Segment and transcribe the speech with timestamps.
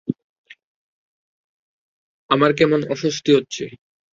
[2.29, 3.63] আমার কেমন অস্বস্তি হচ্ছে!